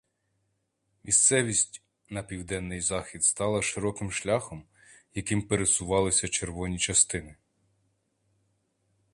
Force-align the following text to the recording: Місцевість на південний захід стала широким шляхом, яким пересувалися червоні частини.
Місцевість 1.03 1.81
на 2.09 2.23
південний 2.23 2.81
захід 2.81 3.23
стала 3.23 3.61
широким 3.61 4.11
шляхом, 4.11 4.65
яким 5.15 5.41
пересувалися 5.47 6.27
червоні 6.27 6.79
частини. 6.79 7.35